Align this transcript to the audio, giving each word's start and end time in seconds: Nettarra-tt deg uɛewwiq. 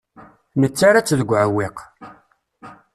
Nettarra-tt 0.61 1.17
deg 1.19 1.29
uɛewwiq. 1.31 1.77